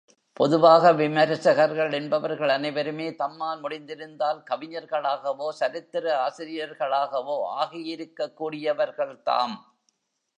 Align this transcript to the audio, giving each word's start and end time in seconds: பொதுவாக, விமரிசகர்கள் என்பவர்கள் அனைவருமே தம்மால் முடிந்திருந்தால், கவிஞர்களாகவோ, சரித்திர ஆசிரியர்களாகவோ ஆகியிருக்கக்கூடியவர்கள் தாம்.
பொதுவாக, 0.33 0.93
விமரிசகர்கள் 0.93 1.93
என்பவர்கள் 1.93 2.49
அனைவருமே 2.49 3.09
தம்மால் 3.09 3.61
முடிந்திருந்தால், 3.61 4.39
கவிஞர்களாகவோ, 4.49 5.49
சரித்திர 5.49 6.05
ஆசிரியர்களாகவோ 6.27 7.37
ஆகியிருக்கக்கூடியவர்கள் 7.59 9.21
தாம். 9.21 9.55